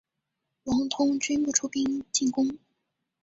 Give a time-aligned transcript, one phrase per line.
[0.63, 2.57] 王通均不出兵进攻。